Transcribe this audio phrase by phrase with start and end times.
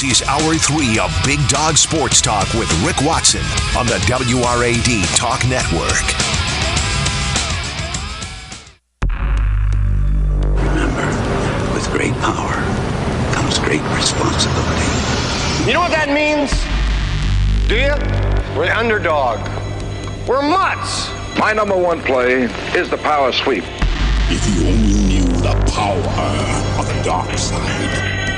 [0.00, 3.42] This is Hour 3 of Big Dog Sports Talk with Rick Watson
[3.76, 5.90] on the WRAD Talk Network.
[10.56, 11.04] Remember,
[11.74, 12.54] with great power
[13.34, 14.88] comes great responsibility.
[15.66, 16.50] You know what that means?
[17.68, 17.92] Do you?
[18.56, 19.40] We're the underdog.
[20.26, 21.10] We're mutts.
[21.38, 22.44] My number one play
[22.74, 23.64] is the power sweep.
[24.30, 25.98] If you only knew the power
[26.80, 28.29] of the dark side.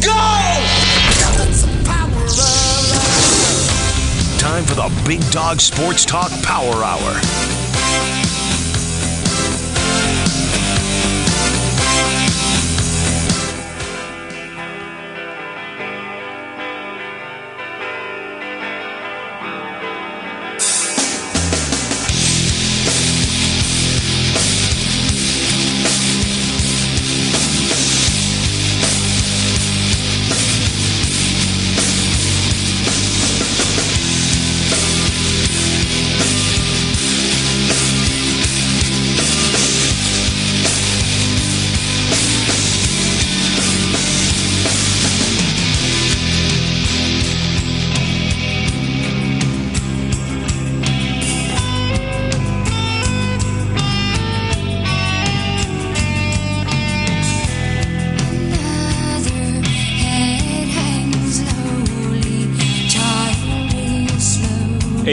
[0.00, 0.12] Go!
[4.38, 7.20] Time for the Big Dog Sports Talk Power Hour.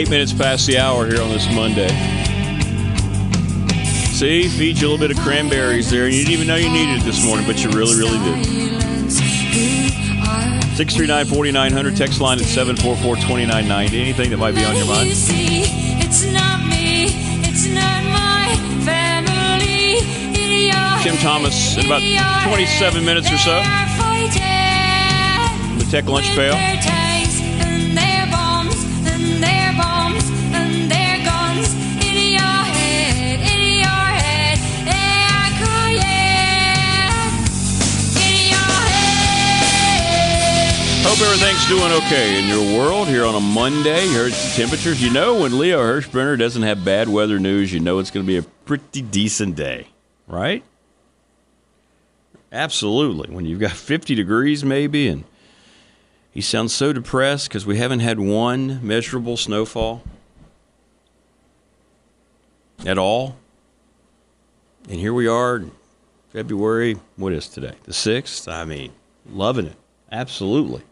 [0.06, 1.88] Eight minutes past the hour here on this Monday.
[4.14, 6.70] See, feed you a little bit of cranberries there, and you didn't even know you
[6.70, 9.10] needed it this morning, but you really, really did.
[10.78, 14.00] 639 4900, text line at 744 2990.
[14.00, 15.10] Anything that might be on your mind?
[21.02, 22.02] Tim Thomas in about
[22.46, 23.58] 27 minutes or so.
[25.82, 26.54] The Tech Lunch Pail.
[41.08, 44.08] Hope everything's doing okay in your world here on a Monday.
[44.08, 45.00] Heard the temperatures.
[45.00, 48.28] You know, when Leo Hirsbrunner doesn't have bad weather news, you know it's going to
[48.28, 49.86] be a pretty decent day,
[50.26, 50.64] right?
[52.50, 53.32] Absolutely.
[53.32, 55.22] When you've got 50 degrees, maybe, and
[56.32, 60.02] he sounds so depressed because we haven't had one measurable snowfall
[62.84, 63.36] at all.
[64.88, 65.66] And here we are,
[66.30, 67.76] February, what is today?
[67.84, 68.52] The 6th?
[68.52, 68.90] I mean,
[69.24, 69.76] loving it.
[70.10, 70.82] Absolutely.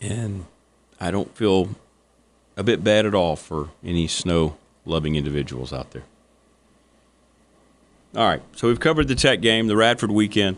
[0.00, 0.46] And
[0.98, 1.70] I don't feel
[2.56, 6.04] a bit bad at all for any snow loving individuals out there.
[8.16, 10.56] All right, so we've covered the Tech game, the Radford weekend.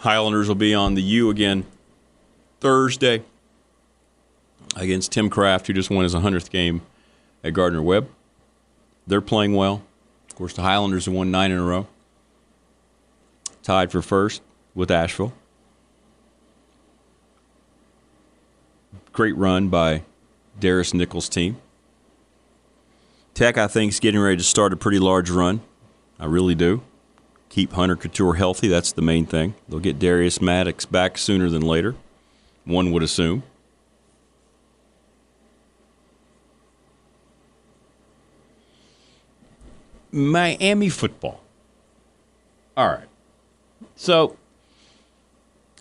[0.00, 1.64] Highlanders will be on the U again
[2.60, 3.22] Thursday
[4.76, 6.82] against Tim Craft, who just won his 100th game
[7.44, 8.08] at Gardner Webb.
[9.06, 9.82] They're playing well.
[10.28, 11.86] Of course, the Highlanders have won nine in a row,
[13.62, 14.42] tied for first
[14.74, 15.32] with Asheville.
[19.12, 20.02] Great run by
[20.58, 21.56] Darris Nichols' team.
[23.34, 25.60] Tech, I think, is getting ready to start a pretty large run.
[26.18, 26.82] I really do.
[27.48, 28.68] Keep Hunter Cattoor healthy.
[28.68, 29.54] That's the main thing.
[29.68, 31.96] They'll get Darius Maddox back sooner than later,
[32.64, 33.42] one would assume.
[40.12, 41.40] Miami football.
[42.76, 43.08] All right.
[43.96, 44.36] So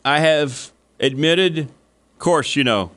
[0.06, 2.92] I have admitted, of course, you know,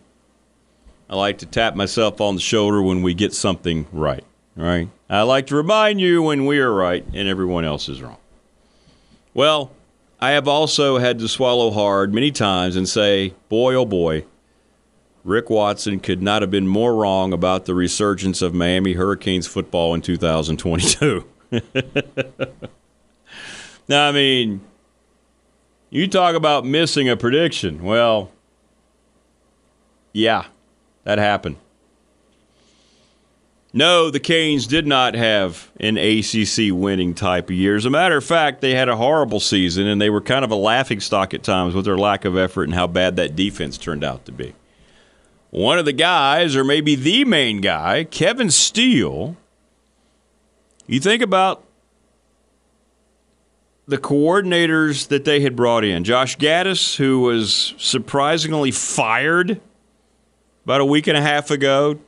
[1.12, 4.24] I like to tap myself on the shoulder when we get something right.
[4.58, 4.88] All right.
[5.10, 8.16] I like to remind you when we are right and everyone else is wrong.
[9.34, 9.72] Well,
[10.20, 14.24] I have also had to swallow hard many times and say, boy, oh boy,
[15.22, 19.92] Rick Watson could not have been more wrong about the resurgence of Miami Hurricanes football
[19.92, 21.26] in 2022.
[23.86, 24.62] now, I mean,
[25.90, 27.82] you talk about missing a prediction.
[27.82, 28.30] Well,
[30.14, 30.46] Yeah,
[31.04, 31.56] that happened.
[33.74, 37.74] No, the Canes did not have an ACC winning type of year.
[37.74, 40.50] As a matter of fact, they had a horrible season and they were kind of
[40.50, 43.78] a laughing stock at times with their lack of effort and how bad that defense
[43.78, 44.54] turned out to be.
[45.50, 49.36] One of the guys, or maybe the main guy, Kevin Steele,
[50.86, 51.64] you think about
[53.86, 59.60] the coordinators that they had brought in Josh Gattis, who was surprisingly fired
[60.64, 61.98] about a week and a half ago.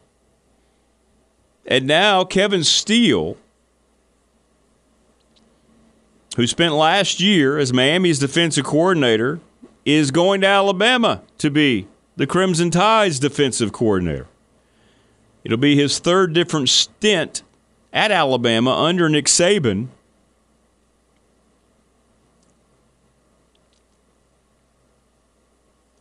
[1.67, 3.37] And now Kevin Steele,
[6.37, 9.41] who spent last year as Miami's defensive coordinator,
[9.85, 11.87] is going to Alabama to be
[12.17, 14.27] the Crimson Tide's defensive coordinator.
[15.43, 17.43] It'll be his third different stint
[17.93, 19.89] at Alabama under Nick Saban.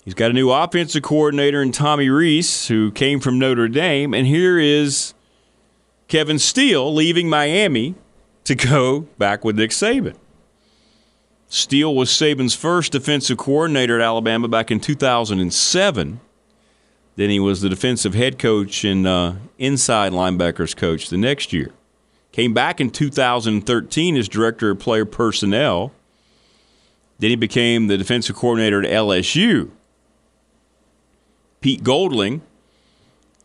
[0.04, 4.14] He's got a new offensive coordinator in Tommy Rees, who came from Notre Dame.
[4.14, 5.14] And here is
[6.10, 7.96] Kevin Steele leaving Miami
[8.44, 10.16] to go back with Nick Saban.
[11.48, 16.20] Steele was Saban's first defensive coordinator at Alabama back in 2007.
[17.16, 21.72] Then he was the defensive head coach and uh, inside linebackers coach the next year.
[22.32, 25.94] Came back in 2013 as director of player personnel.
[27.20, 29.70] Then he became the defensive coordinator at LSU.
[31.64, 32.42] Pete Golding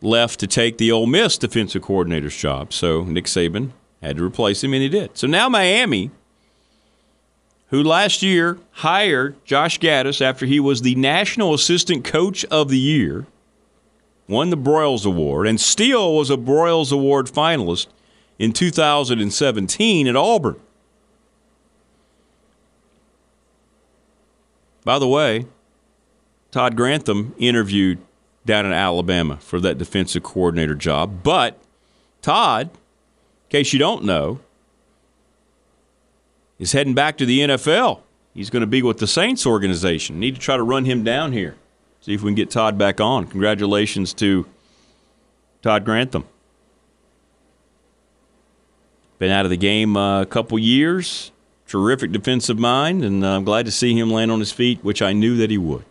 [0.01, 3.71] left to take the Ole Miss defensive coordinator's job, so Nick Saban
[4.03, 5.17] had to replace him, and he did.
[5.17, 6.11] So now Miami,
[7.69, 12.77] who last year hired Josh Gattis after he was the National Assistant Coach of the
[12.77, 13.25] Year,
[14.27, 17.87] won the Broyles Award, and Steele was a Broyles Award finalist
[18.37, 20.59] in 2017 at Auburn.
[24.83, 25.45] By the way,
[26.51, 27.99] Todd Grantham interviewed
[28.45, 31.23] down in Alabama for that defensive coordinator job.
[31.23, 31.59] But
[32.21, 34.39] Todd, in case you don't know,
[36.57, 38.01] is heading back to the NFL.
[38.33, 40.19] He's going to be with the Saints organization.
[40.19, 41.55] Need to try to run him down here.
[42.01, 43.27] See if we can get Todd back on.
[43.27, 44.45] Congratulations to
[45.61, 46.25] Todd Grantham.
[49.17, 51.31] Been out of the game uh, a couple years.
[51.67, 55.01] Terrific defensive mind, and uh, I'm glad to see him land on his feet, which
[55.01, 55.85] I knew that he would.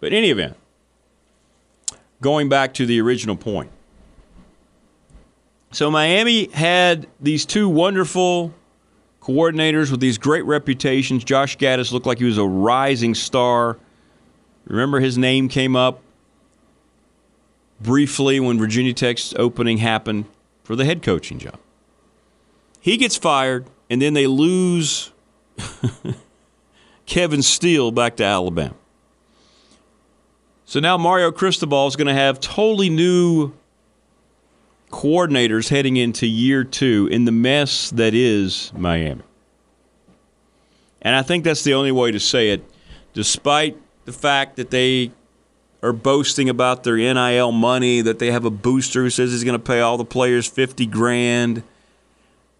[0.00, 0.56] But in any event,
[2.24, 3.70] going back to the original point.
[5.72, 8.54] So Miami had these two wonderful
[9.20, 11.22] coordinators with these great reputations.
[11.22, 13.76] Josh Gattis looked like he was a rising star.
[14.64, 16.00] Remember his name came up
[17.78, 20.24] briefly when Virginia Tech's opening happened
[20.62, 21.58] for the head coaching job.
[22.80, 25.12] He gets fired, and then they lose
[27.06, 28.76] Kevin Steele back to Alabama.
[30.66, 33.52] So now Mario Cristobal is going to have totally new
[34.90, 39.22] coordinators heading into year two in the mess that is Miami.
[41.02, 42.64] And I think that's the only way to say it,
[43.12, 43.76] despite
[44.06, 45.10] the fact that they
[45.82, 49.58] are boasting about their NIL money, that they have a booster who says he's going
[49.58, 51.62] to pay all the players 50 grand.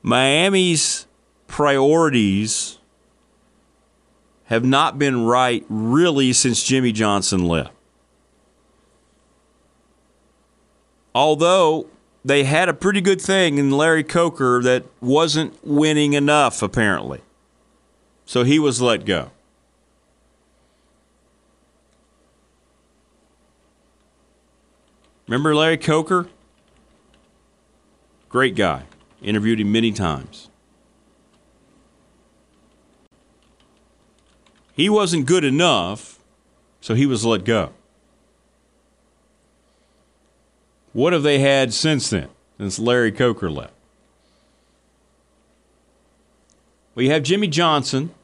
[0.02, 1.06] Miami's
[1.46, 2.78] priorities
[4.44, 7.74] have not been right really since Jimmy Johnson left.
[11.14, 11.87] Although
[12.25, 17.21] they had a pretty good thing in Larry Coker that wasn't winning enough, apparently.
[18.25, 19.30] So he was let go.
[25.26, 26.28] Remember Larry Coker?
[28.28, 28.83] Great guy.
[29.23, 30.49] Interviewed him many times.
[34.75, 36.18] He wasn't good enough,
[36.80, 37.73] so he was let go.
[40.94, 43.74] What have they had since then, since Larry Coker left?
[46.94, 48.14] We have Jimmy Johnson,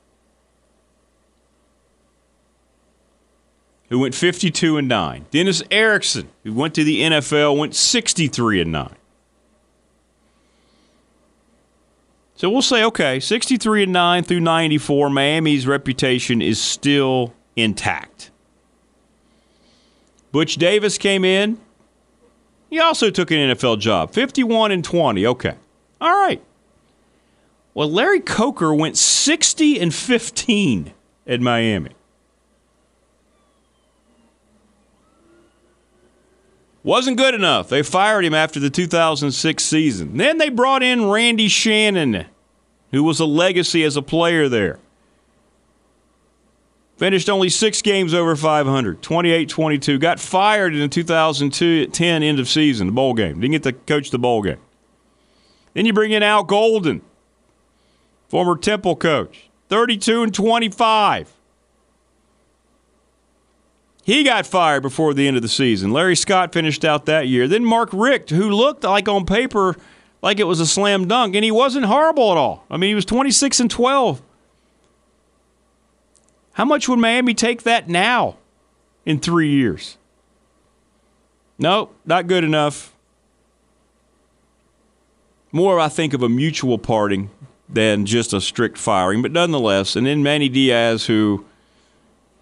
[3.88, 5.26] who went 52 and 9.
[5.32, 8.94] Dennis Erickson, who went to the NFL, went 63 and 9.
[12.36, 18.30] So we'll say, okay, 63 and 9 through 94, Miami's reputation is still intact.
[20.30, 21.58] Butch Davis came in,
[22.70, 25.26] he also took an NFL job, 51 and 20.
[25.26, 25.54] Okay.
[26.00, 26.40] All right.
[27.74, 30.92] Well, Larry Coker went 60 and 15
[31.26, 31.90] at Miami.
[36.82, 37.68] Wasn't good enough.
[37.68, 40.16] They fired him after the 2006 season.
[40.16, 42.24] Then they brought in Randy Shannon,
[42.90, 44.78] who was a legacy as a player there.
[47.00, 49.99] Finished only six games over 500, 28 22.
[49.99, 53.40] Got fired in the 2010 end of season, the bowl game.
[53.40, 54.59] Didn't get to coach the bowl game.
[55.73, 57.00] Then you bring in Al Golden,
[58.28, 61.33] former Temple coach, 32 and 25.
[64.02, 65.92] He got fired before the end of the season.
[65.95, 67.49] Larry Scott finished out that year.
[67.49, 69.75] Then Mark Richt, who looked like on paper
[70.21, 72.66] like it was a slam dunk, and he wasn't horrible at all.
[72.71, 74.21] I mean, he was 26 and 12.
[76.61, 78.37] How much would Miami take that now
[79.07, 79.97] in three years?
[81.59, 82.95] Nope, not good enough.
[85.52, 87.31] More, I think, of a mutual parting
[87.67, 89.97] than just a strict firing, but nonetheless.
[89.97, 91.47] And then Manny Diaz, who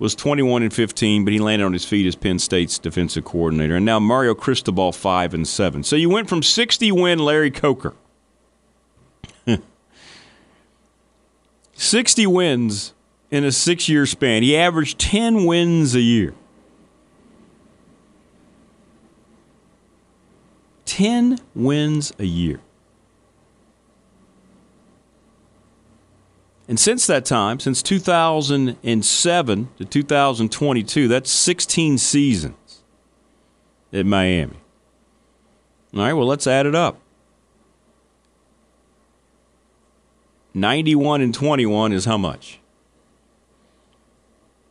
[0.01, 3.77] was 21 and 15, but he landed on his feet as Penn State's defensive coordinator.
[3.77, 5.85] And now Mario Cristobal, 5 and 7.
[5.85, 7.95] So you went from 60 win Larry Coker.
[11.75, 12.95] 60 wins
[13.31, 14.43] in a six year span.
[14.43, 16.35] He averaged 10 wins a year.
[20.85, 22.61] 10 wins a year.
[26.67, 32.83] And since that time, since 2007 to 2022, that's 16 seasons
[33.93, 34.59] at Miami.
[35.95, 37.01] All right, well, let's add it up.
[40.53, 42.61] 91 and 21 is how much?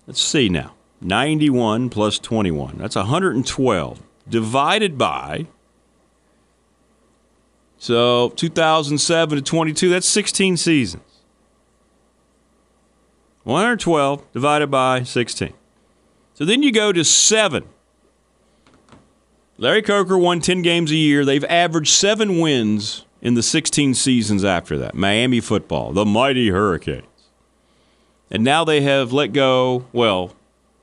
[0.07, 0.73] Let's see now.
[1.01, 2.77] 91 plus 21.
[2.77, 5.45] That's 112 divided by
[7.77, 11.03] so 2007 to 22, that's 16 seasons.
[13.43, 15.53] 112 divided by 16.
[16.33, 17.63] So then you go to 7.
[19.57, 21.23] Larry Coker won 10 games a year.
[21.23, 24.93] They've averaged 7 wins in the 16 seasons after that.
[24.93, 27.05] Miami football, the mighty Hurricanes.
[28.29, 30.33] And now they have let go, well,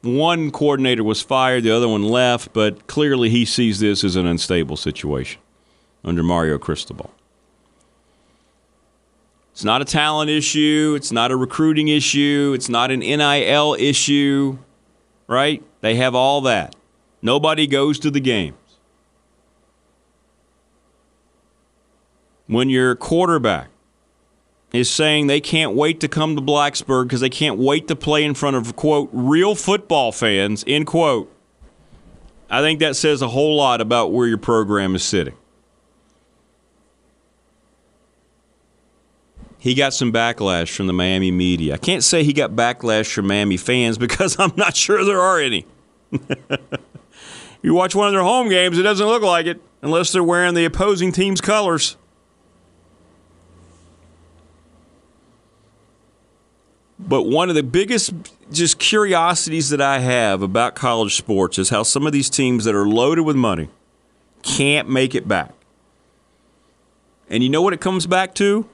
[0.02, 4.26] one coordinator was fired, the other one left, but clearly he sees this as an
[4.26, 5.40] unstable situation
[6.04, 7.10] under Mario Cristobal.
[9.52, 14.58] It's not a talent issue, it's not a recruiting issue, it's not an NIL issue,
[15.28, 15.62] right?
[15.80, 16.74] They have all that.
[17.22, 18.56] Nobody goes to the games.
[22.46, 23.68] When your quarterback
[24.74, 28.24] is saying they can't wait to come to Blacksburg because they can't wait to play
[28.24, 31.32] in front of, quote, real football fans, end quote,
[32.50, 35.34] I think that says a whole lot about where your program is sitting.
[39.58, 41.74] He got some backlash from the Miami media.
[41.74, 45.38] I can't say he got backlash from Miami fans because I'm not sure there are
[45.38, 45.66] any.
[47.62, 50.54] you watch one of their home games, it doesn't look like it unless they're wearing
[50.54, 51.96] the opposing team's colors.
[56.98, 58.12] But one of the biggest
[58.52, 62.74] just curiosities that I have about college sports is how some of these teams that
[62.74, 63.68] are loaded with money
[64.42, 65.52] can't make it back.
[67.28, 68.68] And you know what it comes back to?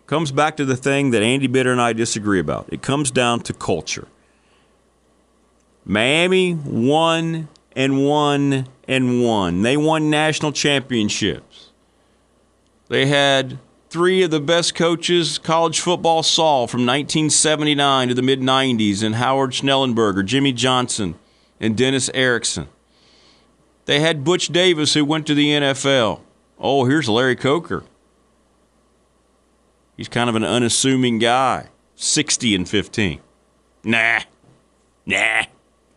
[0.00, 2.66] It comes back to the thing that Andy Bitter and I disagree about.
[2.72, 4.08] It comes down to culture.
[5.84, 9.62] Miami won and won and won.
[9.62, 11.70] They won national championships.
[12.88, 13.58] They had
[13.90, 19.16] three of the best coaches college football saw from 1979 to the mid 90s and
[19.16, 21.16] Howard Schnellenberger, Jimmy Johnson,
[21.58, 22.68] and Dennis Erickson.
[23.86, 26.20] They had Butch Davis who went to the NFL.
[26.58, 27.84] Oh, here's Larry Coker.
[29.96, 31.68] He's kind of an unassuming guy.
[31.96, 33.20] 60 and 15.
[33.84, 34.20] Nah.
[35.04, 35.44] Nah.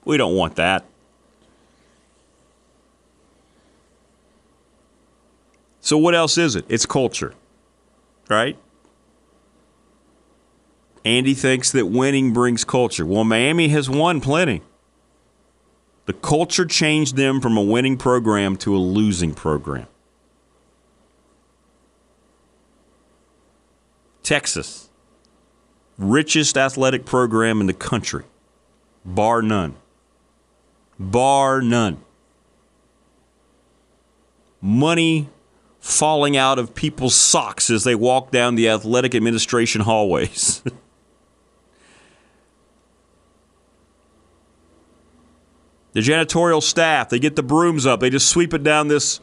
[0.03, 0.83] We don't want that.
[5.79, 6.65] So, what else is it?
[6.67, 7.33] It's culture
[8.29, 8.57] right?
[11.05, 13.05] Andy thinks that winning brings culture.
[13.05, 14.61] Well, Miami has won plenty.
[16.05, 19.87] The culture changed them from a winning program to a losing program.
[24.21, 24.89] Texas,
[25.97, 28.23] richest athletic program in the country,
[29.03, 29.75] bar none.
[30.97, 32.01] Bar none.
[34.61, 35.29] Money
[35.83, 40.63] falling out of people's socks as they walk down the athletic administration hallways.
[45.91, 49.19] the janitorial staff, they get the brooms up, they just sweep it down this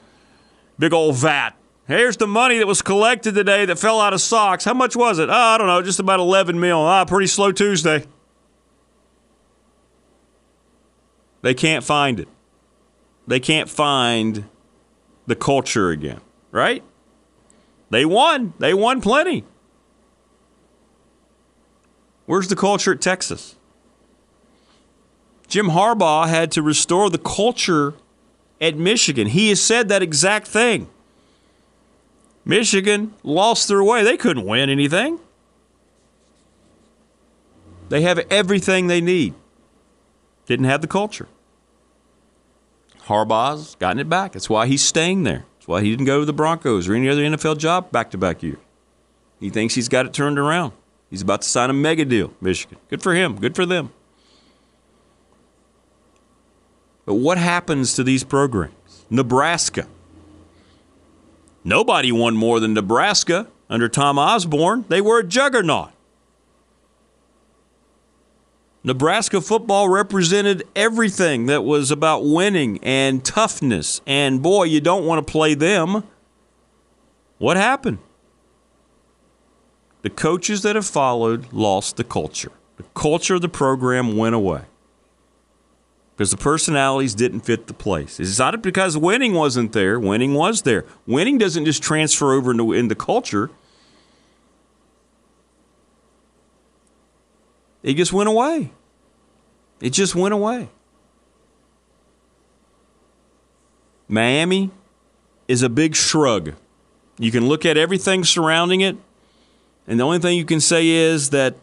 [0.79, 1.53] big old vat.
[1.87, 4.67] Here's the money that was collected today that fell out of socks.
[4.67, 5.31] How much was it?
[5.31, 6.79] Oh, I don't know, just about 11 mil.
[6.79, 8.05] Ah, pretty slow Tuesday.
[11.41, 12.29] They can't find it.
[13.27, 14.45] They can't find
[15.27, 16.83] the culture again right?
[17.91, 18.55] They won.
[18.59, 19.45] They won plenty.
[22.27, 23.57] Where's the culture at Texas?
[25.49, 27.95] Jim Harbaugh had to restore the culture
[28.61, 29.27] at Michigan.
[29.27, 30.89] He has said that exact thing.
[32.45, 34.05] Michigan lost their way.
[34.05, 35.19] They couldn't win anything.
[37.89, 39.35] They have everything they need.
[40.47, 41.27] Didn't have the culture.
[43.07, 44.33] Harbaugh's gotten it back.
[44.33, 45.45] That's why he's staying there.
[45.61, 48.19] That's why he didn't go to the Broncos or any other NFL job back to
[48.19, 48.57] back year.
[49.41, 50.73] He thinks he's got it turned around.
[51.11, 52.79] He's about to sign a mega deal, Michigan.
[52.89, 53.37] Good for him.
[53.37, 53.93] Good for them.
[57.05, 59.05] But what happens to these programs?
[59.11, 59.87] Nebraska.
[61.63, 64.87] Nobody won more than Nebraska under Tom Osborne.
[64.89, 65.91] They were a juggernaut.
[68.83, 74.01] Nebraska football represented everything that was about winning and toughness.
[74.07, 76.05] And boy, you don't want to play them.
[77.39, 77.99] What happened?
[80.03, 82.53] The coaches that have followed lost the culture.
[82.79, 84.63] The culture of the program went away
[86.21, 88.21] because the personalities didn't fit the place.
[88.21, 89.99] It's not because winning wasn't there.
[89.99, 90.85] Winning was there.
[91.07, 93.51] Winning doesn't just transfer over into, into culture.
[97.83, 98.73] It just went away.
[99.81, 100.69] It just went away.
[104.09, 104.71] Miami
[105.49, 106.55] is a big shrug.
[107.19, 108.97] You can look at everything surrounding it,
[109.87, 111.55] and the only thing you can say is that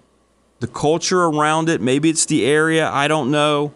[0.60, 3.74] the culture around it, maybe it's the area, I don't know.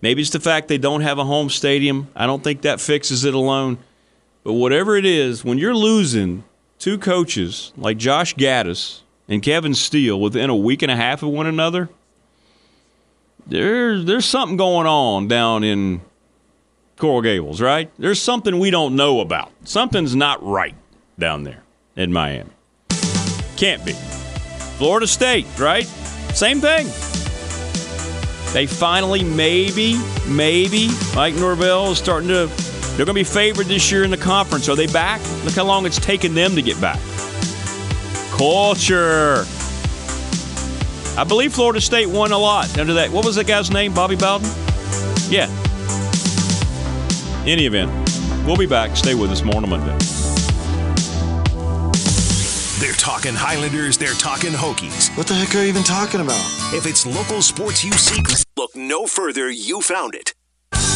[0.00, 2.08] Maybe it's the fact they don't have a home stadium.
[2.14, 3.78] I don't think that fixes it alone.
[4.44, 6.44] But whatever it is, when you're losing
[6.78, 11.30] two coaches like Josh Gattis and Kevin Steele within a week and a half of
[11.30, 11.88] one another,
[13.46, 16.00] there's there's something going on down in
[16.96, 17.90] Coral Gables, right?
[17.98, 19.52] There's something we don't know about.
[19.64, 20.74] Something's not right
[21.18, 21.62] down there
[21.96, 22.50] in Miami.
[23.56, 23.92] Can't be.
[24.78, 25.84] Florida State, right?
[26.34, 26.86] Same thing.
[28.52, 29.96] They finally, maybe,
[30.28, 32.46] maybe, Mike Norvell is starting to.
[32.96, 34.68] They're going to be favored this year in the conference.
[34.68, 35.20] Are they back?
[35.44, 37.00] Look how long it's taken them to get back.
[38.36, 39.44] Culture.
[41.16, 43.08] I believe Florida State won a lot under that.
[43.10, 43.94] What was that guy's name?
[43.94, 44.50] Bobby Bowden?
[45.30, 45.46] Yeah.
[47.46, 47.92] Any event,
[48.44, 48.96] we'll be back.
[48.96, 49.96] Stay with us more on Monday.
[52.80, 55.16] They're talking Highlanders, they're talking Hokies.
[55.16, 56.44] What the heck are you even talking about?
[56.74, 60.34] If it's local sports you seek, look no further, you found it.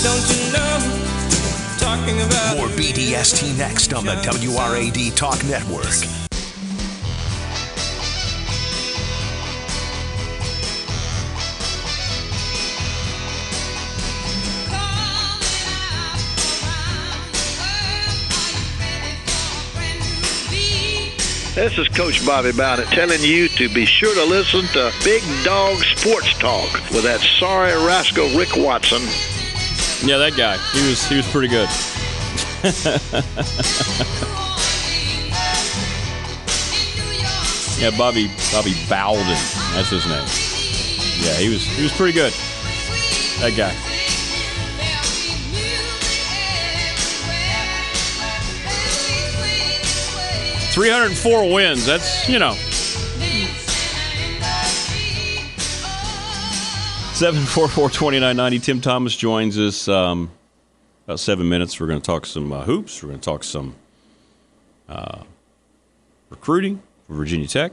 [0.02, 1.04] Don't you know?
[1.78, 6.27] Talking about More BDST next on the WRAD Talk Network.
[21.58, 25.78] This is Coach Bobby Bowden telling you to be sure to listen to Big Dog
[25.78, 29.02] Sports Talk with that sorry rascal Rick Watson.
[30.08, 30.56] Yeah, that guy.
[30.70, 31.68] He was he was pretty good.
[37.82, 39.26] yeah, Bobby Bobby Bowden.
[39.74, 40.28] That's his name.
[41.26, 42.32] Yeah, he was he was pretty good.
[43.40, 43.97] That guy.
[50.78, 51.84] Three hundred and four wins.
[51.86, 52.52] That's you know.
[57.14, 58.60] Seven four four twenty nine ninety.
[58.60, 59.88] Tim Thomas joins us.
[59.88, 60.30] Um,
[61.04, 61.80] about seven minutes.
[61.80, 63.02] We're going to talk some uh, hoops.
[63.02, 63.74] We're going to talk some
[64.88, 65.24] uh,
[66.30, 67.72] recruiting for Virginia Tech.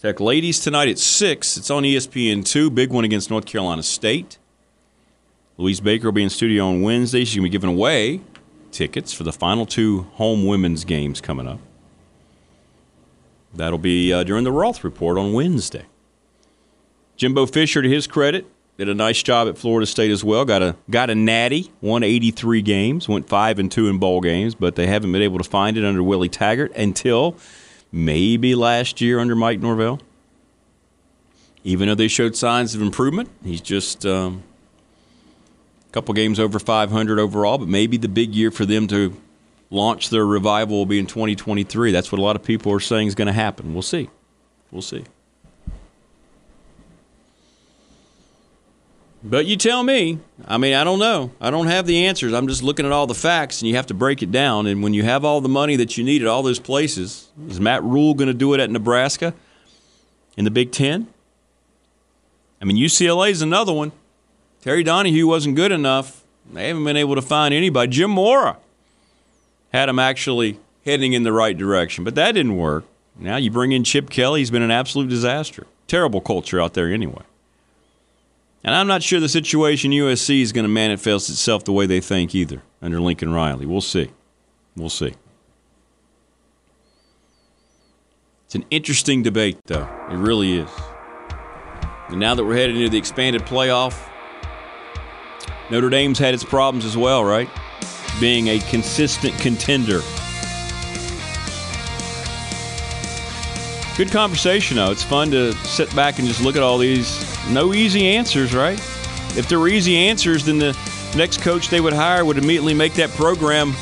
[0.00, 1.58] Tech ladies tonight at six.
[1.58, 2.70] It's on ESPN two.
[2.70, 4.38] Big one against North Carolina State.
[5.58, 7.26] Louise Baker will be in studio on Wednesday.
[7.26, 8.22] She's going to be giving away
[8.70, 11.60] tickets for the final two home women's games coming up.
[13.54, 15.86] That'll be uh, during the Roth Report on Wednesday.
[17.16, 20.44] Jimbo Fisher, to his credit, did a nice job at Florida State as well.
[20.44, 24.54] Got a got a natty, won 83 games, went five and two in bowl games,
[24.54, 27.36] but they haven't been able to find it under Willie Taggart until
[27.92, 30.00] maybe last year under Mike Norvell.
[31.62, 34.42] Even though they showed signs of improvement, he's just um,
[35.88, 37.58] a couple games over 500 overall.
[37.58, 39.16] But maybe the big year for them to
[39.70, 41.92] launch their revival will be in 2023.
[41.92, 43.72] That's what a lot of people are saying is going to happen.
[43.72, 44.08] We'll see.
[44.70, 45.04] We'll see.
[49.26, 50.18] But you tell me.
[50.46, 51.32] I mean, I don't know.
[51.40, 52.34] I don't have the answers.
[52.34, 54.66] I'm just looking at all the facts, and you have to break it down.
[54.66, 57.58] And when you have all the money that you need at all those places, is
[57.58, 59.32] Matt Rhule going to do it at Nebraska
[60.36, 61.06] in the Big Ten?
[62.60, 63.92] I mean, UCLA is another one.
[64.60, 66.22] Terry Donahue wasn't good enough.
[66.52, 67.90] They haven't been able to find anybody.
[67.90, 68.58] Jim Mora
[69.74, 72.84] had him actually heading in the right direction, but that didn't work.
[73.18, 74.40] Now you bring in Chip Kelly.
[74.40, 75.66] He's been an absolute disaster.
[75.88, 77.22] Terrible culture out there anyway.
[78.62, 82.00] And I'm not sure the situation USC is going to manifest itself the way they
[82.00, 83.66] think either under Lincoln Riley.
[83.66, 84.12] We'll see.
[84.76, 85.14] We'll see.
[88.46, 89.88] It's an interesting debate, though.
[90.08, 90.70] It really is.
[92.10, 94.08] And now that we're headed into the expanded playoff,
[95.68, 97.48] Notre Dame's had its problems as well, right?
[98.20, 100.00] Being a consistent contender.
[103.96, 104.90] Good conversation, though.
[104.90, 107.24] It's fun to sit back and just look at all these.
[107.50, 108.78] No easy answers, right?
[109.36, 110.76] If there were easy answers, then the
[111.16, 113.72] next coach they would hire would immediately make that program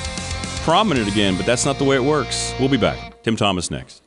[0.64, 2.55] prominent again, but that's not the way it works.
[2.61, 3.23] We'll be back.
[3.23, 4.02] Tim Thomas next.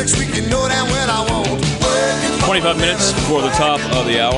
[0.00, 1.60] Next week, you know damn well I won't.
[2.48, 4.32] 25 minutes before the top of the hour.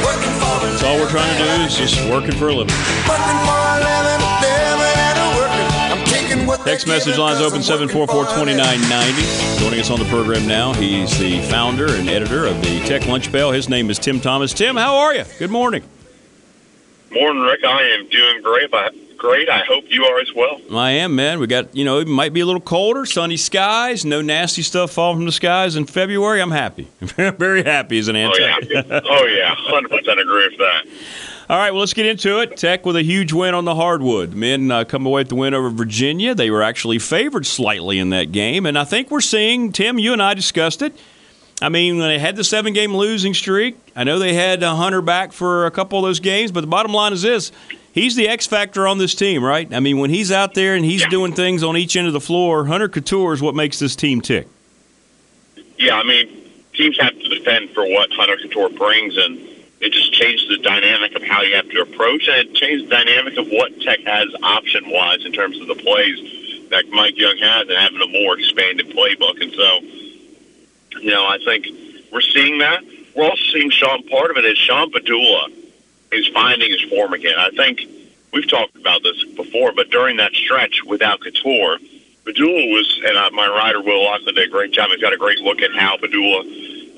[0.00, 0.32] working
[0.64, 2.72] That's all we're trying to do is just working for a living.
[3.04, 5.68] working for a living, living and a working.
[5.92, 8.56] I'm taking what Text message giving lines 'cause open I'm working for a living.
[8.56, 9.60] 744-2990.
[9.60, 13.30] Joining us on the program now, he's the founder and editor of the Tech Lunch
[13.30, 13.50] Pail.
[13.50, 14.54] His name is Tim Thomas.
[14.54, 15.24] Tim, how are you?
[15.38, 15.82] Good morning.
[17.10, 17.60] Morning, Rick.
[17.66, 18.72] I am doing great.
[18.72, 18.88] I,
[19.26, 19.48] great.
[19.48, 20.60] I hope you are as well.
[20.72, 21.40] I am, man.
[21.40, 24.92] We got, you know, it might be a little colder, sunny skies, no nasty stuff
[24.92, 26.40] falling from the skies in February.
[26.40, 26.88] I'm happy.
[27.00, 28.42] Very happy as an anti.
[28.42, 29.00] Oh yeah.
[29.04, 29.54] oh yeah.
[29.56, 30.86] Hundred percent agree with that.
[31.48, 32.56] All right, well, let's get into it.
[32.56, 34.34] Tech with a huge win on the hardwood.
[34.34, 36.34] Men uh, come away with the win over Virginia.
[36.34, 39.98] They were actually favored slightly in that game, and I think we're seeing Tim.
[39.98, 40.92] You and I discussed it.
[41.62, 45.32] I mean, when they had the seven-game losing streak, I know they had Hunter back
[45.32, 47.52] for a couple of those games, but the bottom line is this:
[47.96, 49.72] he's the X factor on this team, right?
[49.74, 52.20] I mean, when he's out there and he's doing things on each end of the
[52.20, 54.46] floor, Hunter Cattoor is what makes this team tick.
[55.78, 55.96] Yeah.
[55.96, 56.28] I mean,
[56.74, 59.38] teams have to defend for what Hunter Cattoor brings, and
[59.80, 62.90] it just changed the dynamic of how you have to approach, and it changed the
[62.90, 67.68] dynamic of what Tech has option-wise in terms of the plays that Mike Young has,
[67.68, 69.40] and having a more expanded playbook.
[69.40, 69.80] And so,
[71.00, 71.66] you know, I think
[72.12, 72.82] we're seeing that.
[73.14, 74.02] We're also seeing Sean.
[74.08, 75.50] Part of it is Sean Pedulla
[76.12, 77.38] is finding his form again.
[77.38, 77.80] I think
[78.32, 81.78] we've talked about this before, but during that stretch without Cattoor,
[82.24, 84.90] Pedulla was, and my writer Will Loughlin did a great job.
[84.90, 86.40] He's got a great look at how Pedulla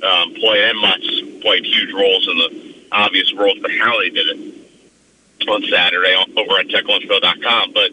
[0.03, 4.27] um, played, and Mutts played huge roles in the obvious roles, but how they did
[4.27, 7.73] it on Saturday over at TechLunchPail.com.
[7.73, 7.91] But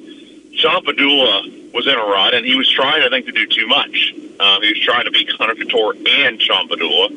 [0.55, 3.67] Sean Pedulla was in a rut, and he was trying, I think, to do too
[3.67, 4.13] much.
[4.39, 7.09] Um, he was trying to be Hunter Cattoor and Sean Pedulla,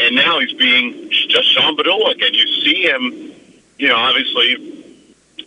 [0.00, 2.34] and now he's being just Sean Pedulla again.
[2.34, 3.32] You see him,
[3.78, 4.76] you know, obviously.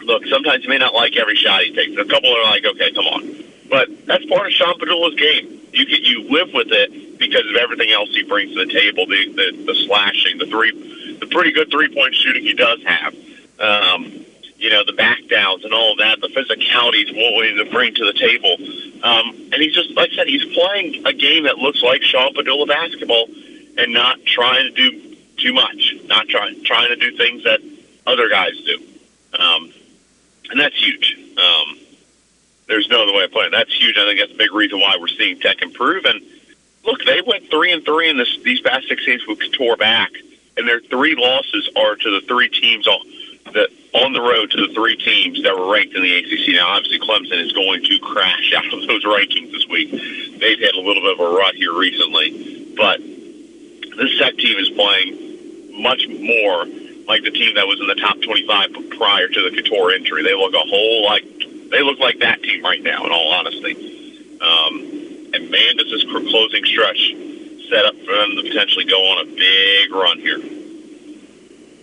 [0.01, 1.93] Look, sometimes you may not like every shot he takes.
[1.93, 3.35] A couple are like, okay, come on,
[3.69, 5.61] but that's part of Sean Pedulla's game.
[5.71, 9.05] You get you live with it because of everything else he brings to the table.
[9.05, 13.15] The the, the slashing, the three, the pretty good three point shooting he does have.
[13.59, 14.25] Um,
[14.57, 17.93] you know, the back downs and all of that, the physicality he's willing to bring
[17.95, 18.55] to the table.
[19.03, 22.33] Um, and he's just, like I said, he's playing a game that looks like Sean
[22.33, 23.27] Pedulla basketball
[23.77, 27.59] and not trying to do too much, not trying trying to do things that
[28.05, 28.77] other guys do.
[29.37, 29.73] Um,
[30.49, 31.17] and that's huge.
[31.37, 31.77] Um,
[32.67, 33.51] there's no other way of putting it.
[33.51, 33.97] That's huge.
[33.97, 36.05] I think that's a big reason why we're seeing Tech improve.
[36.05, 36.21] And
[36.85, 40.11] look, they went three and three in this these past six games with Cattoor back,
[40.57, 42.99] and their three losses are to the three teams on
[43.53, 46.55] the on the road to the three teams that were ranked in the ACC.
[46.55, 49.91] Now, obviously, Clemson is going to crash out of those rankings this week.
[49.91, 52.99] They've had a little bit of a rut here recently, but
[53.97, 56.65] this Tech team is playing much more
[57.07, 60.23] like the team that was in the top 25 prior to the Cattoor injury.
[60.23, 61.23] They look a whole like
[61.69, 63.05] they look like that team right now.
[63.05, 63.73] In all honesty,
[64.39, 67.13] um, and man, does this closing stretch
[67.69, 70.62] set up for them to potentially go on a big run here.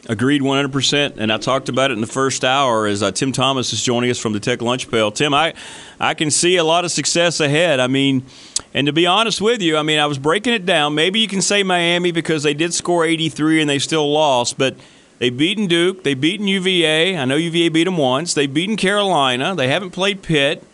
[0.09, 1.19] Agreed 100%.
[1.19, 4.11] And I talked about it in the first hour as uh, Tim Thomas is joining
[4.11, 5.13] us from the Tech Lunch Pail.
[5.13, 5.53] Tim, I,
[5.99, 7.81] I can see a lot of success ahead.
[7.81, 8.25] I mean,
[8.73, 10.95] and to be honest with you, I mean, I was breaking it down.
[10.95, 14.75] Maybe you can say Miami because they did score 83 and they still lost, but
[15.19, 16.03] they've beaten Duke.
[16.03, 17.19] They've beaten UVA.
[17.19, 18.33] I know UVA beat them once.
[18.33, 19.55] They've beaten Carolina.
[19.55, 20.65] They haven't played Pitt.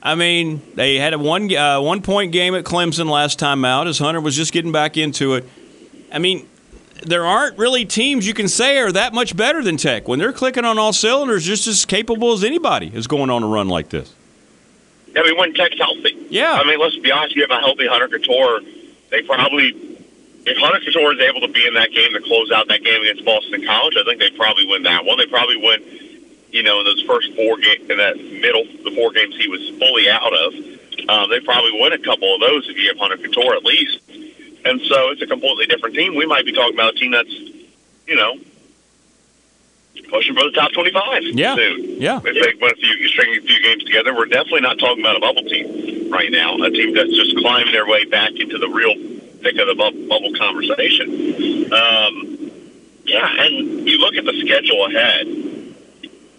[0.00, 3.88] I mean, they had a one uh, one point game at Clemson last time out
[3.88, 5.44] as Hunter was just getting back into it.
[6.12, 6.48] I mean,
[7.02, 10.08] there aren't really teams you can say are that much better than Tech.
[10.08, 13.46] When they're clicking on all cylinders, just as capable as anybody is going on a
[13.46, 14.14] run like this.
[15.16, 16.16] I mean, when Tech's healthy.
[16.30, 16.52] Yeah.
[16.52, 17.34] I mean, let's be honest.
[17.34, 18.64] You have a healthy Hunter Cattoor.
[19.10, 19.68] They probably,
[20.46, 23.02] if Hunter Cattoor is able to be in that game to close out that game
[23.02, 25.18] against Boston College, I think they probably win that one.
[25.18, 25.82] They probably win
[26.50, 29.68] you know, in those first four games, in that middle, the four games he was
[29.78, 30.54] fully out of,
[31.08, 34.00] um, they probably win a couple of those if you have Hunter Cattoor at least.
[34.68, 36.14] And so it's a completely different team.
[36.14, 37.32] We might be talking about a team that's,
[38.06, 38.34] you know,
[40.10, 41.54] pushing for the top 25 Yeah.
[41.54, 42.00] soon.
[42.00, 42.20] Yeah.
[42.24, 45.16] If they win a few, string a few games together, we're definitely not talking about
[45.16, 46.54] a bubble team right now.
[46.56, 48.94] A team that's just climbing their way back into the real
[49.42, 51.72] thick of the bu- bubble conversation.
[51.72, 52.50] Um,
[53.06, 55.26] yeah, and you look at the schedule ahead.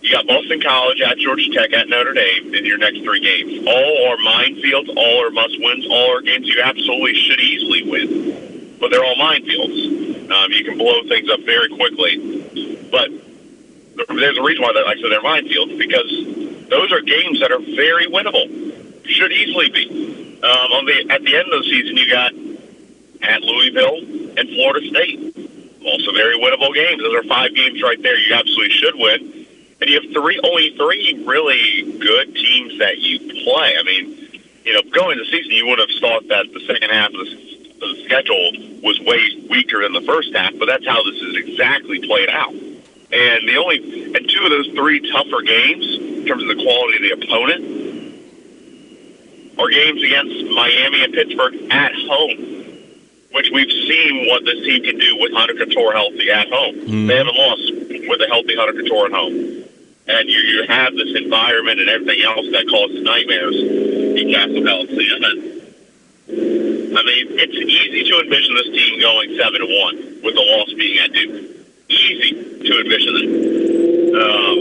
[0.01, 3.67] You got Boston College at Georgia Tech at Notre Dame in your next three games.
[3.67, 4.89] All are minefields.
[4.95, 5.85] All are must wins.
[5.89, 8.77] All are games you absolutely should easily win.
[8.79, 10.31] But they're all minefields.
[10.31, 12.87] Um, you can blow things up very quickly.
[12.89, 13.09] But
[14.07, 17.59] there's a reason why they're like said they're minefields because those are games that are
[17.59, 18.47] very winnable.
[19.05, 20.39] Should easily be.
[20.43, 22.31] Um, on the at the end of the season, you got
[23.21, 23.97] at Louisville
[24.37, 25.35] and Florida State.
[25.83, 27.01] Also very winnable games.
[27.01, 28.17] Those are five games right there.
[28.17, 29.38] You absolutely should win.
[29.81, 33.75] And you have three, only three really good teams that you play.
[33.77, 36.89] I mean, you know, going into the season, you would have thought that the second
[36.89, 38.51] half of the, of the schedule
[38.83, 42.53] was way weaker than the first half, but that's how this is exactly played out.
[43.11, 46.97] And the only and two of those three tougher games in terms of the quality
[46.97, 47.79] of the opponent
[49.57, 52.58] are games against Miami and Pittsburgh at home,
[53.31, 57.07] which we've seen what this team can do with Hunter Cattoor healthy at home.
[57.07, 57.71] They haven't lost
[58.07, 59.63] with a healthy Hunter Cattoor at home.
[60.07, 65.23] And you, you have this environment and everything else that causes nightmares in Cassell Coliseum.
[65.23, 65.37] And
[66.97, 70.73] I mean, it's easy to envision this team going seven to one with the loss
[70.73, 71.45] being at Duke.
[71.89, 73.29] Easy to envision it.
[74.17, 74.57] Um,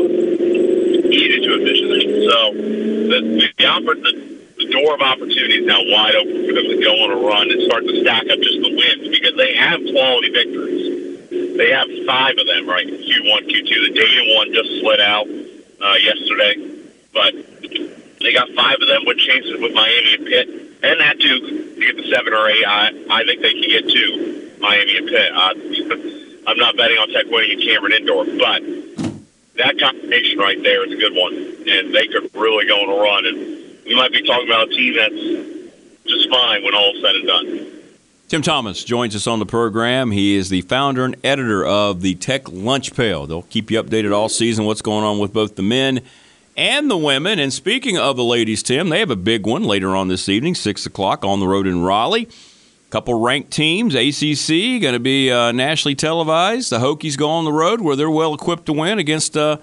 [1.12, 2.31] easy to envision it.
[2.31, 4.38] So the the, the, oppor- the the
[4.70, 7.62] door of opportunity is now wide open for them to go on a run and
[7.62, 11.28] start to stack up just the wins because they have quality victories.
[11.57, 12.87] They have five of them, right?
[12.87, 13.70] Q1, Q2.
[13.88, 16.54] The Dayton one just slid out uh, yesterday,
[17.12, 17.35] but
[18.20, 21.81] they got five of them with chances with Miami and Pitt, and that Duke to
[21.81, 22.64] get the seven or eight.
[22.64, 25.33] I I think they can get two, Miami and Pitt.
[25.35, 25.54] Uh,
[26.48, 28.62] I'm not betting on Tech winning in Cameron Indoor, but
[29.59, 31.35] that combination right there is a good one,
[31.68, 33.26] and they could really go on a run.
[33.26, 33.57] And
[33.88, 37.66] we might be talking about a team that's just fine when all said and done.
[38.29, 40.11] Tim Thomas joins us on the program.
[40.11, 43.27] He is the founder and editor of the Tech Lunch Pail.
[43.27, 46.03] They'll keep you updated all season what's going on with both the men
[46.55, 47.38] and the women.
[47.38, 50.55] And speaking of the ladies, Tim, they have a big one later on this evening,
[50.55, 52.29] 6 o'clock on the road in Raleigh.
[52.90, 56.70] Couple ranked teams, ACC, going to be uh, nationally televised.
[56.70, 59.59] The Hokies go on the road where they're well equipped to win against uh,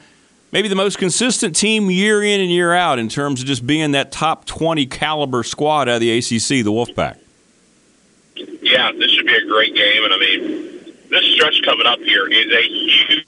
[0.55, 3.91] maybe the most consistent team year in and year out in terms of just being
[3.91, 7.17] that top 20 caliber squad out of the ACC, the Wolfpack.
[8.61, 10.39] Yeah, this should be a great game, and I mean,
[11.09, 13.25] this stretch coming up here is a huge.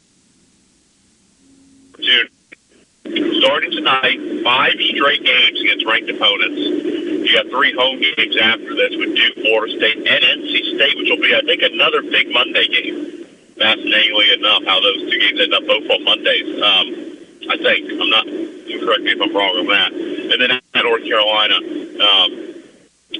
[3.39, 6.57] Starting tonight, five straight games against ranked opponents.
[6.57, 11.09] You have three home games after this with Duke, Florida State, and NC State, which
[11.09, 13.25] will be, I think, another big Monday game.
[13.57, 16.61] Fascinatingly enough, how those two games end up both on Mondays.
[16.61, 17.16] Um,
[17.49, 18.25] I think I'm not.
[18.25, 19.91] Correct me if I'm wrong on that.
[19.93, 22.29] And then at North Carolina um,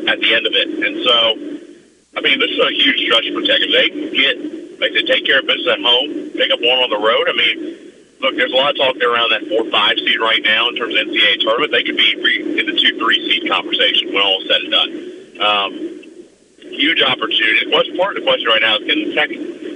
[0.08, 1.58] at the end of it, and so
[2.18, 3.62] I mean, this is a huge stretch for Tech.
[3.62, 6.90] They can get, like, they take care of business at home, pick up one on
[6.90, 7.30] the road.
[7.30, 7.94] I mean,
[8.26, 10.98] look, there's a lot of talk around that four five seed right now in terms
[10.98, 11.72] of NCAA tournament.
[11.72, 14.92] They could be in the two three seed conversation when all is said and done.
[15.38, 15.72] Um,
[16.74, 17.70] huge opportunity.
[17.70, 19.30] What's part of the question right now is can Tech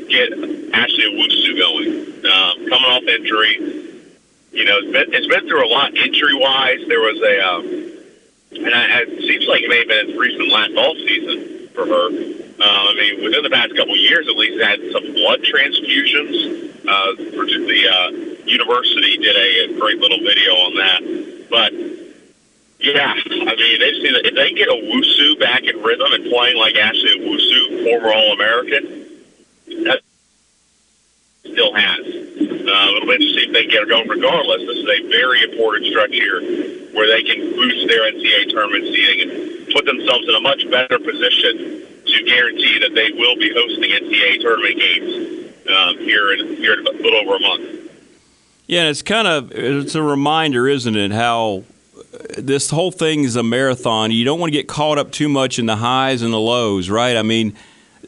[0.09, 0.33] get
[0.73, 1.85] Ashley Owusu going?
[2.25, 3.53] Um, coming off injury,
[4.51, 6.79] you know, it's been, it's been through a lot injury wise.
[6.87, 7.63] There was a, um,
[8.51, 11.85] and I, it seems like it may have been its recent last off season for
[11.85, 12.05] her.
[12.59, 16.69] Uh, I mean, within the past couple of years, at least, had some blood transfusions.
[16.83, 18.09] Uh, the uh,
[18.45, 21.01] university did a, a great little video on that.
[21.49, 21.73] But
[22.79, 26.57] yeah, I mean, they've seen that if they get Owusu back in rhythm and playing
[26.57, 29.07] like Ashley Owusu, former All American,
[29.85, 30.01] that
[31.45, 31.99] still has.
[31.99, 34.61] Uh, it'll be interesting if they get it going regardless.
[34.61, 36.41] This is a very important stretch here
[36.93, 40.99] where they can boost their NCAA tournament seeding and put themselves in a much better
[40.99, 45.31] position to guarantee that they will be hosting NCAA tournament games
[45.69, 47.91] um, here in here in a little over a month.
[48.67, 51.63] Yeah, it's kind of it's a reminder, isn't it, how
[52.37, 54.11] this whole thing is a marathon.
[54.11, 56.89] You don't want to get caught up too much in the highs and the lows,
[56.89, 57.17] right?
[57.17, 57.55] I mean,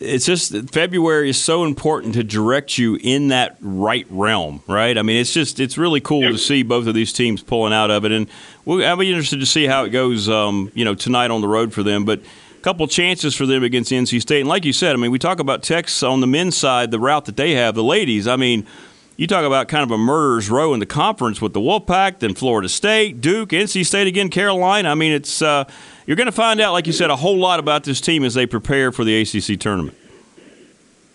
[0.03, 4.97] it's just February is so important to direct you in that right realm, right?
[4.97, 7.89] I mean, it's just it's really cool to see both of these teams pulling out
[7.89, 8.27] of it, and
[8.65, 11.47] we'll, I'll be interested to see how it goes, um, you know, tonight on the
[11.47, 12.05] road for them.
[12.05, 15.11] But a couple chances for them against NC State, and like you said, I mean,
[15.11, 18.27] we talk about Texas on the men's side, the route that they have, the ladies.
[18.27, 18.67] I mean,
[19.15, 22.33] you talk about kind of a murderer's row in the conference with the Wolfpack, then
[22.33, 24.89] Florida State, Duke, NC State again, Carolina.
[24.89, 25.65] I mean, it's uh,
[26.05, 28.33] you're going to find out, like you said, a whole lot about this team as
[28.33, 29.97] they prepare for the ACC tournament.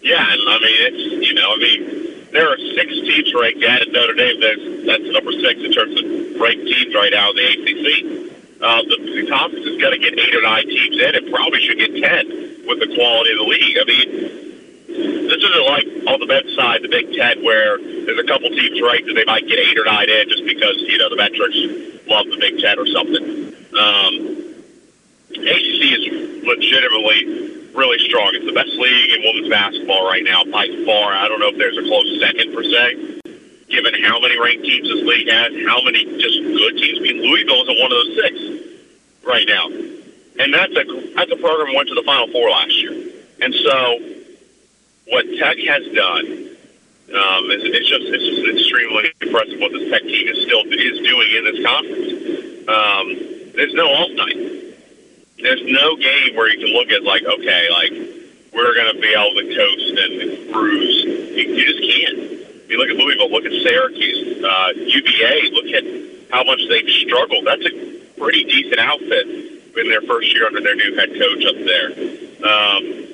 [0.01, 3.91] Yeah, and I mean, it's you know, I mean, there are six teams ranked at
[3.91, 4.41] Notre Dame.
[4.41, 8.35] That's, that's number six in terms of ranked teams right now in the ACC.
[8.61, 11.15] Uh, the, the conference is going to get eight or nine teams in.
[11.15, 12.27] It probably should get ten
[12.67, 13.79] with the quality of the league.
[13.79, 14.39] I mean,
[14.89, 18.81] this isn't like on the men's side, the Big Ten, where there's a couple teams
[18.81, 21.57] ranked and they might get eight or nine in just because you know the metrics
[22.09, 23.55] love the Big Ten or something.
[23.77, 24.48] Um,
[25.31, 28.33] ACC is legitimately really strong.
[28.35, 31.13] It's the best league in women's basketball right now by far.
[31.13, 33.19] I don't know if there's a close second per se
[33.69, 36.99] given how many ranked teams this league has, how many just good teams.
[36.99, 38.35] I mean, Louisville is one of those six
[39.25, 39.69] right now,
[40.41, 43.13] and that's a that's a program that went to the Final Four last year.
[43.41, 43.99] And so,
[45.09, 46.25] what Tech has done
[47.13, 50.99] um, is it's just it's just extremely impressive what this Tech team is still is
[51.05, 52.13] doing in this conference.
[52.69, 53.07] Um,
[53.55, 54.58] there's no off night.
[55.41, 57.93] There's no game where you can look at like okay, like
[58.53, 61.05] we're going to be able to coast and cruise.
[61.05, 62.19] You, you just can't
[62.69, 67.47] you look at Louisville, look at Syracuse, uh, UVA, look at how much they've struggled.
[67.47, 67.73] That's a
[68.21, 71.91] pretty decent outfit in their first year under their new head coach up there.
[72.45, 73.09] Um,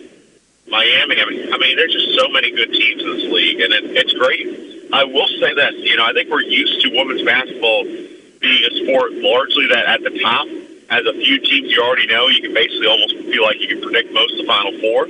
[0.67, 3.73] Miami, I mean, I mean, there's just so many good teams in this league, and
[3.73, 4.91] it, it's great.
[4.93, 8.73] I will say this, you know, I think we're used to women's basketball being a
[8.83, 10.49] sport largely that at the top,
[10.99, 13.83] as a few teams you already know, you can basically almost feel like you can
[13.83, 15.07] predict most of the Final Four.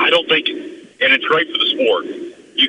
[0.00, 2.68] I don't think, and it's great for the sport you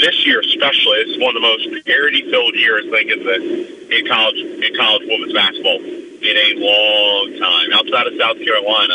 [0.00, 4.06] this year especially, it's one of the most parity-filled years I think in the in
[4.06, 7.72] college in college women's basketball in a long time.
[7.72, 8.94] Outside of South Carolina,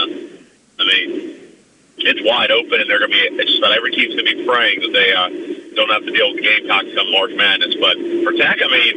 [0.80, 1.40] I mean,
[1.98, 3.24] it's wide open, and they're going to be.
[3.36, 5.30] It's just about every team's going to be praying that they uh,
[5.76, 7.76] don't have to deal with Gamecocks come March Madness.
[7.76, 8.96] But for Tech, I mean,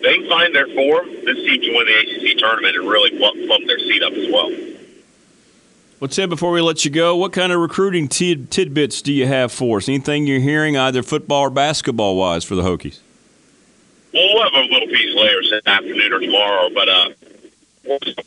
[0.00, 1.06] they find their form.
[1.24, 4.32] This team can win the ACC tournament and really bump, bump their seat up as
[4.32, 4.50] well.
[6.00, 9.26] Well, Tim, before we let you go, what kind of recruiting tid- tidbits do you
[9.26, 9.88] have for us?
[9.88, 13.00] Anything you're hearing, either football or basketball wise, for the Hokies?
[14.14, 17.08] Well, we'll have a little piece later this afternoon or tomorrow, but uh,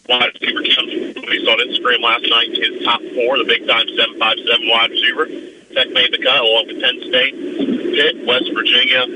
[0.09, 2.49] wide receiver released on Instagram last night.
[2.57, 5.25] His top four, the big time 757 wide receiver.
[5.73, 7.35] Tech made the cut along with Penn State,
[7.95, 9.07] Pitt, West Virginia.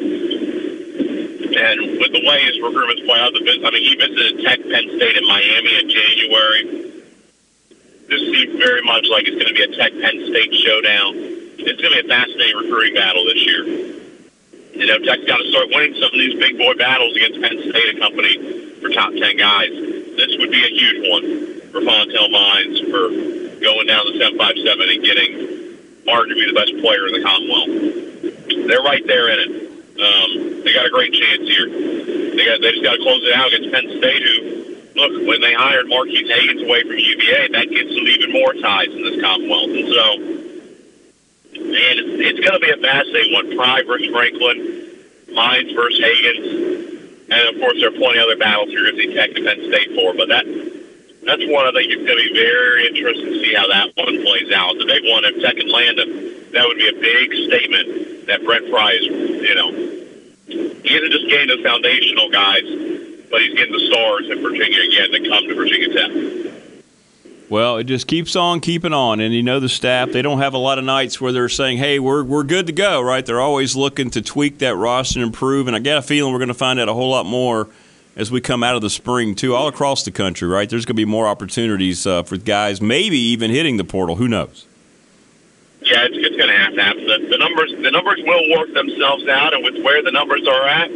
[1.56, 5.18] And with the way his recruitment's playing out, I mean, he visited Tech, Penn State,
[5.18, 6.86] and Miami in January
[8.08, 11.14] this seems very much like it's going to be a Tech Penn State showdown.
[11.58, 13.66] It's going to be a fascinating recruiting battle this year.
[14.78, 17.58] You know, Tech's got to start winning some of these big boy battles against Penn
[17.66, 18.38] State and company
[18.78, 19.72] for top 10 guys.
[20.20, 21.26] This would be a huge one
[21.72, 23.10] for Fontel Mines for
[23.64, 25.32] going down the 757 and getting
[26.06, 28.68] arguably the best player in the Commonwealth.
[28.68, 29.75] They're right there in it.
[29.96, 31.70] Um, they got a great chance here.
[31.70, 35.40] They got they just got to close it out against Penn State, who look, when
[35.40, 39.22] they hired Marques Hagans away from UVA, that gives them even more ties in this
[39.22, 39.72] Commonwealth.
[39.72, 40.06] And so,
[41.64, 43.56] man, it's, it's going to be a fascinating one.
[43.56, 45.00] Pry versus Franklin,
[45.32, 49.16] Mines versus Hagans, and of course there are plenty of other battles going to see
[49.16, 50.12] Tech and Penn State for.
[50.12, 50.44] But that
[51.24, 54.20] that's one I think it's going to be very interesting to see how that one
[54.28, 54.76] plays out.
[54.76, 58.70] The big one, if Tech and Landon, that would be a big statement that Brent
[58.70, 59.72] Pry is, you know,
[60.48, 62.64] he hasn't just gained those foundational guys
[63.36, 66.54] but he's getting the stars in Virginia again that come to Virginia Tech.
[67.50, 70.14] Well, it just keeps on keeping on, and you know the staff.
[70.14, 72.72] They don't have a lot of nights where they're saying, "Hey, we're we're good to
[72.72, 73.26] go." Right?
[73.26, 75.68] They're always looking to tweak that roster and improve.
[75.68, 77.68] And I get a feeling we're going to find out a whole lot more
[78.16, 80.48] as we come out of the spring too, all across the country.
[80.48, 80.70] Right?
[80.70, 84.16] There's going to be more opportunities uh, for guys, maybe even hitting the portal.
[84.16, 84.66] Who knows?
[85.86, 87.06] Yeah, it's, it's going to have to happen.
[87.06, 90.68] The, the numbers the numbers will work themselves out, and with where the numbers are
[90.68, 90.90] at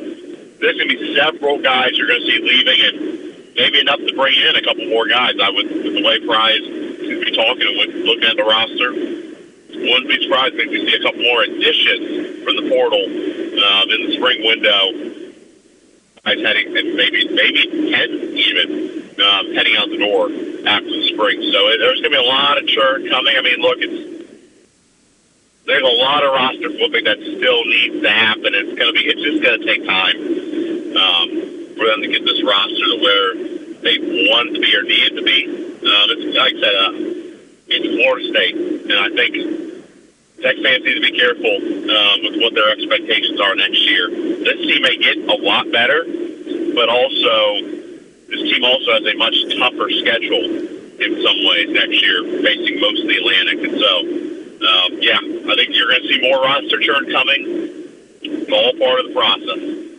[0.59, 4.13] there's going to be several guys you're going to see leaving, and maybe enough to
[4.15, 5.35] bring in a couple more guys.
[5.41, 8.91] I would, with the way Pry seems to be talking and looking at the roster,
[8.91, 13.99] wouldn't be surprised if we see a couple more additions from the portal um, in
[14.07, 15.15] the spring window.
[16.25, 20.27] Guys heading, and maybe maybe ten even um, heading out the door
[20.67, 21.39] after the spring.
[21.55, 23.37] So it, there's going to be a lot of churn coming.
[23.37, 24.28] I mean, look, it's
[25.69, 28.57] there's a lot of roster flipping that still needs to happen.
[28.57, 30.17] It's to be, it's just to take time
[30.97, 31.29] um,
[31.77, 33.29] for them to get this roster to where
[33.85, 34.01] they
[34.33, 35.45] want to be or need to be.
[35.45, 36.91] Um, it's like I said, uh,
[37.69, 39.33] it's Florida State, and I think
[40.41, 44.09] Tech fans need to be careful um, with what their expectations are next year.
[44.09, 46.01] This team may get a lot better,
[46.73, 47.61] but also
[48.25, 50.49] this team also has a much tougher schedule
[50.97, 54.28] in some ways next year, facing most of the Atlantic, and so
[54.61, 57.45] um, yeah, I think you're going to see more roster churn coming.
[58.21, 59.89] It's all part of the process.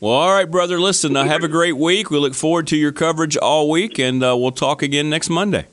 [0.00, 0.80] Well, all right, brother.
[0.80, 2.10] Listen, uh, have a great week.
[2.10, 5.66] We look forward to your coverage all week, and uh, we'll talk again next Monday.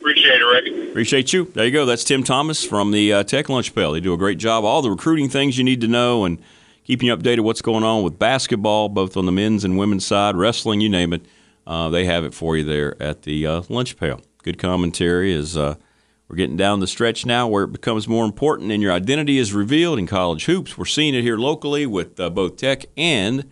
[0.00, 0.88] Appreciate it, Rick.
[0.90, 1.44] Appreciate you.
[1.54, 1.86] There you go.
[1.86, 3.92] That's Tim Thomas from the uh, Tech Lunch Pail.
[3.92, 4.64] They do a great job.
[4.64, 6.38] All the recruiting things you need to know and
[6.84, 10.36] keeping you updated what's going on with basketball, both on the men's and women's side,
[10.36, 11.22] wrestling, you name it.
[11.66, 14.20] Uh, they have it for you there at the uh, Lunch Pail.
[14.42, 15.76] Good commentary is uh,
[16.28, 19.52] we're getting down the stretch now where it becomes more important and your identity is
[19.52, 20.78] revealed in college hoops.
[20.78, 23.50] We're seeing it here locally with uh, both Tech and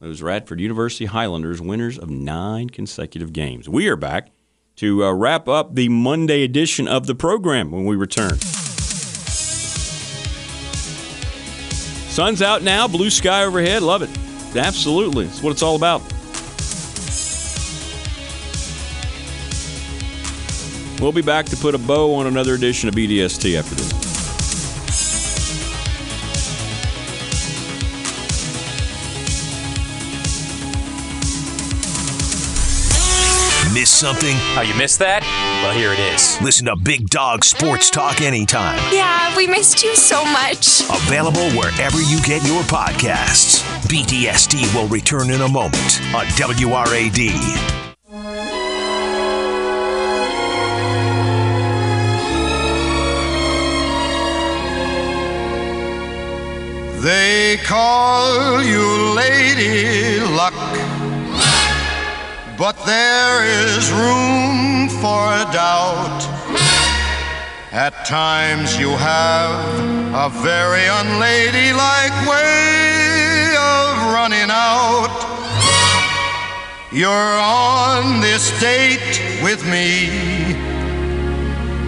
[0.00, 3.68] those Radford University Highlanders, winners of nine consecutive games.
[3.68, 4.30] We are back
[4.76, 8.38] to uh, wrap up the Monday edition of the program when we return.
[12.08, 13.82] Sun's out now, blue sky overhead.
[13.82, 14.10] Love it.
[14.56, 15.26] Absolutely.
[15.26, 16.02] It's what it's all about.
[21.00, 24.10] We'll be back to put a bow on another edition of BDST after this.
[33.72, 34.36] Miss something?
[34.58, 35.22] Oh, you missed that?
[35.62, 36.38] Well, here it is.
[36.42, 38.78] Listen to Big Dog Sports Talk anytime.
[38.92, 40.82] Yeah, we missed you so much.
[40.90, 43.62] Available wherever you get your podcasts.
[43.88, 47.79] BDST will return in a moment on WRAD.
[57.00, 60.52] They call you Lady Luck,
[62.58, 66.20] but there is room for doubt.
[67.72, 69.50] At times you have
[70.12, 75.16] a very unladylike way of running out.
[76.92, 80.52] You're on this date with me.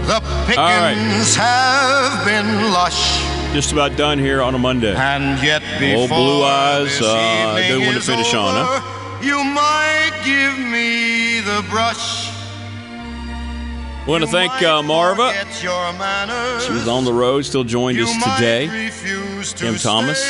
[0.06, 3.31] The pickings have been lush.
[3.52, 4.94] Just about done here on a Monday.
[4.94, 5.62] And yet
[5.94, 8.80] Old Blue Eyes, uh, good one to is finish on, huh?
[8.80, 12.30] over, You might give me the brush.
[14.00, 15.34] I want to thank uh, Marva.
[15.52, 18.86] She was on the road, still joined us today.
[18.86, 20.24] Refuse to Tim Thomas.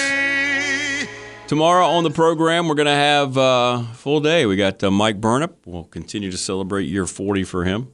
[1.47, 4.47] Tomorrow on the program, we're going to have uh, full day.
[4.47, 5.53] We got uh, Mike Burnop.
[5.64, 7.93] We'll continue to celebrate year 40 for him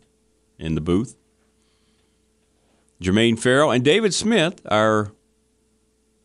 [0.58, 1.16] in the booth.
[3.02, 5.12] Jermaine Farrell and David Smith, our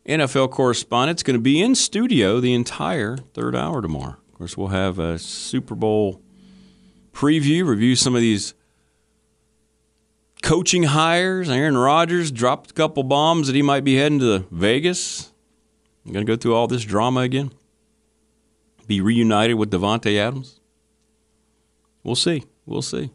[0.08, 4.18] NFL correspondent, going to be in studio the entire third hour tomorrow.
[4.32, 6.22] Of course, we'll have a Super Bowl
[7.14, 8.54] preview, review some of these
[10.41, 11.49] coaching hires.
[11.49, 15.32] Aaron Rodgers dropped a couple bombs that he might be heading to Vegas.
[16.06, 17.51] I'm going to go through all this drama again.
[18.86, 20.60] Be reunited with Davante Adams.
[22.04, 22.43] We'll see.
[22.66, 23.12] We'll see.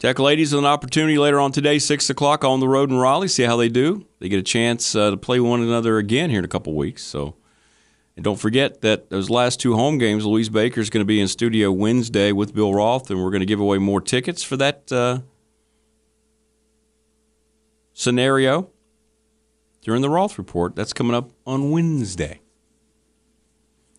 [0.00, 3.28] Tech Ladies an opportunity later on today, 6 o'clock on the road in Raleigh.
[3.28, 4.06] See how they do.
[4.18, 7.02] They get a chance uh, to play one another again here in a couple weeks.
[7.02, 7.36] So,
[8.16, 11.20] And don't forget that those last two home games, Louise Baker is going to be
[11.20, 14.56] in studio Wednesday with Bill Roth, and we're going to give away more tickets for
[14.56, 15.18] that uh,
[17.92, 18.70] scenario
[19.82, 20.74] during the Roth Report.
[20.74, 22.40] That's coming up on Wednesday.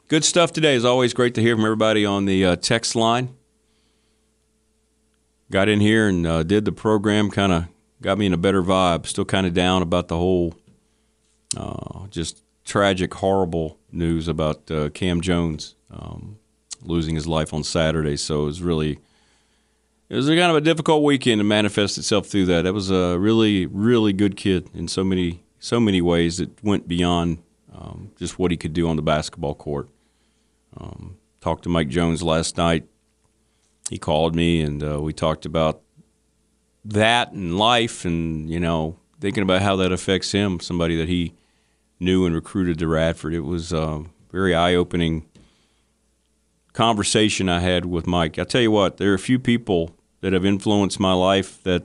[0.07, 0.73] Good stuff today.
[0.73, 3.35] As always, great to hear from everybody on the uh, text line.
[5.51, 7.65] Got in here and uh, did the program, kind of
[8.01, 9.05] got me in a better vibe.
[9.05, 10.55] Still kind of down about the whole
[11.57, 16.37] uh, just tragic, horrible news about uh, Cam Jones um,
[16.81, 18.15] losing his life on Saturday.
[18.15, 18.99] So it was really,
[20.07, 22.61] it was a kind of a difficult weekend to manifest itself through that.
[22.61, 26.87] That was a really, really good kid in so many, so many ways that went
[26.87, 27.43] beyond
[27.73, 29.89] um, just what he could do on the basketball court.
[30.77, 32.85] Um, talked to Mike Jones last night.
[33.91, 35.81] He called me and uh, we talked about
[36.85, 40.61] that and life and you know thinking about how that affects him.
[40.61, 41.33] Somebody that he
[41.99, 43.33] knew and recruited to Radford.
[43.33, 45.25] It was a very eye-opening
[46.71, 48.39] conversation I had with Mike.
[48.39, 51.83] I tell you what, there are a few people that have influenced my life that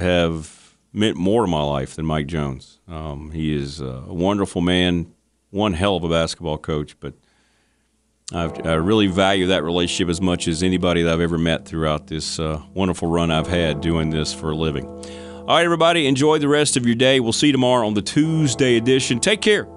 [0.00, 2.80] have meant more to my life than Mike Jones.
[2.88, 5.14] Um, he is a wonderful man,
[5.50, 7.14] one hell of a basketball coach, but
[8.32, 12.06] I've, i really value that relationship as much as anybody that I've ever met throughout
[12.06, 14.86] this uh, wonderful run I've had doing this for a living.
[14.86, 17.20] All right, everybody, enjoy the rest of your day.
[17.20, 19.20] We'll see you tomorrow on the Tuesday edition.
[19.20, 19.68] Take care.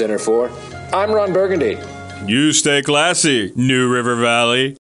[0.00, 0.50] Center for.
[0.94, 1.76] I'm Ron Burgundy.
[2.24, 4.78] You stay classy, New River Valley.